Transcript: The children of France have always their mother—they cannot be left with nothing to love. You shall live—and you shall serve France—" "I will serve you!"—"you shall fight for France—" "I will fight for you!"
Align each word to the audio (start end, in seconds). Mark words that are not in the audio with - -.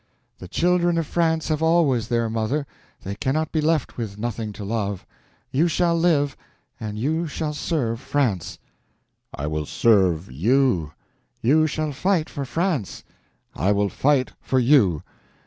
The 0.39 0.47
children 0.47 0.97
of 0.97 1.05
France 1.05 1.49
have 1.49 1.61
always 1.61 2.07
their 2.07 2.27
mother—they 2.27 3.13
cannot 3.17 3.51
be 3.51 3.61
left 3.61 3.97
with 3.97 4.17
nothing 4.17 4.51
to 4.53 4.65
love. 4.65 5.05
You 5.51 5.67
shall 5.67 5.95
live—and 5.95 6.97
you 6.97 7.27
shall 7.27 7.53
serve 7.53 7.99
France—" 7.99 8.57
"I 9.31 9.45
will 9.45 9.67
serve 9.67 10.31
you!"—"you 10.31 11.67
shall 11.67 11.91
fight 11.91 12.31
for 12.31 12.45
France—" 12.45 13.03
"I 13.55 13.71
will 13.73 13.89
fight 13.89 14.33
for 14.41 14.57
you!" 14.57 15.03